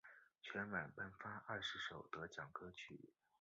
[0.41, 3.13] 全晚颁发二十首得奖歌曲。